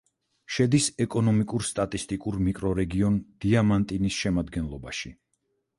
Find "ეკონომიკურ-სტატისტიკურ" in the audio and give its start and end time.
1.05-2.41